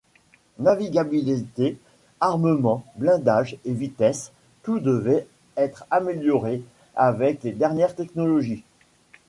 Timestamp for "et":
3.65-3.71